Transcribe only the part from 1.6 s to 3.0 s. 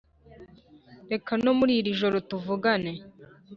iri joro tuvugane